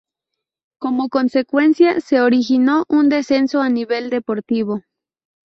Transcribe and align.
Como 0.79 1.09
consecuencia, 1.09 1.99
se 1.99 2.21
originó 2.21 2.85
un 2.89 3.07
descenso 3.07 3.61
a 3.61 3.69
nivel 3.69 4.09
deportivo. 4.09 4.81